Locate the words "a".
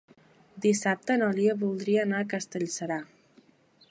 2.25-2.29